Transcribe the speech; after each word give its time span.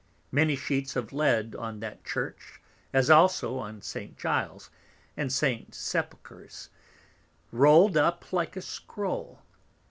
Many 0.31 0.55
Sheets 0.55 0.95
of 0.95 1.13
Lead 1.13 1.53
on 1.53 1.79
that 1.81 2.03
Church, 2.03 2.59
as 2.91 3.11
also 3.11 3.59
on 3.59 3.83
St. 3.83 4.17
Giles's 4.17 4.71
and 5.15 5.31
St. 5.31 5.75
Sepulchres, 5.75 6.71
rowled 7.51 7.95
up 7.97 8.33
like 8.33 8.55
a 8.55 8.63
Scroll. 8.63 9.43